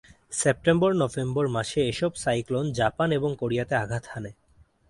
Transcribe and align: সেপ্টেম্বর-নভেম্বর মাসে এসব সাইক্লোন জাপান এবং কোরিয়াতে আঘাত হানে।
সেপ্টেম্বর-নভেম্বর 0.31 1.45
মাসে 1.47 1.79
এসব 1.87 2.11
সাইক্লোন 2.15 2.65
জাপান 2.71 3.09
এবং 3.11 3.29
কোরিয়াতে 3.35 3.73
আঘাত 3.75 4.03
হানে। 4.09 4.31